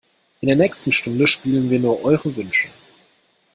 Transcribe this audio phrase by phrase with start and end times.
[0.39, 2.69] In der nächsten Stunde spielen wir nur eure Wünsche.